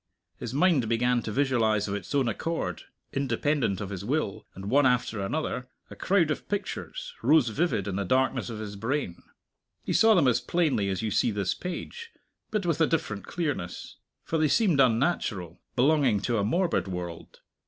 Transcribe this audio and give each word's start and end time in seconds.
His 0.39 0.51
mind 0.51 0.89
began 0.89 1.21
to 1.21 1.31
visualize 1.31 1.87
of 1.87 1.93
its 1.93 2.15
own 2.15 2.27
accord, 2.27 2.85
independent 3.13 3.79
of 3.79 3.91
his 3.91 4.03
will; 4.03 4.47
and, 4.55 4.65
one 4.65 4.87
after 4.87 5.21
another, 5.21 5.67
a 5.91 5.95
crowd 5.95 6.31
of 6.31 6.49
pictures 6.49 7.13
rose 7.21 7.49
vivid 7.49 7.87
in 7.87 7.97
the 7.97 8.03
darkness 8.03 8.49
of 8.49 8.57
his 8.57 8.75
brain. 8.75 9.21
He 9.83 9.93
saw 9.93 10.15
them 10.15 10.27
as 10.27 10.41
plainly 10.41 10.89
as 10.89 11.03
you 11.03 11.11
see 11.11 11.29
this 11.29 11.53
page, 11.53 12.09
but 12.49 12.65
with 12.65 12.81
a 12.81 12.87
different 12.87 13.27
clearness 13.27 13.97
for 14.23 14.39
they 14.39 14.47
seemed 14.47 14.79
unnatural, 14.79 15.61
belonging 15.75 16.19
to 16.21 16.39
a 16.39 16.43
morbid 16.43 16.87
world. 16.87 17.41